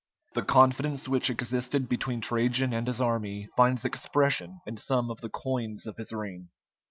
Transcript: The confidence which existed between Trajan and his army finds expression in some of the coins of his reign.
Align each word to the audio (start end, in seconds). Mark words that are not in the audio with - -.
The 0.33 0.41
confidence 0.41 1.07
which 1.07 1.29
existed 1.29 1.87
between 1.87 2.21
Trajan 2.21 2.73
and 2.73 2.87
his 2.87 2.99
army 2.99 3.47
finds 3.55 3.85
expression 3.85 4.59
in 4.65 4.77
some 4.77 5.11
of 5.11 5.21
the 5.21 5.29
coins 5.29 5.85
of 5.85 5.97
his 5.97 6.11
reign. 6.11 6.47